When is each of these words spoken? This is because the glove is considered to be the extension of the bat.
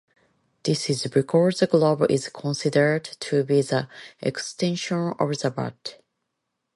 This 0.63 0.89
is 0.89 1.05
because 1.05 1.59
the 1.59 1.67
glove 1.67 2.03
is 2.09 2.29
considered 2.29 3.03
to 3.19 3.43
be 3.43 3.61
the 3.61 3.87
extension 4.19 5.13
of 5.19 5.37
the 5.37 5.51
bat. 5.51 6.01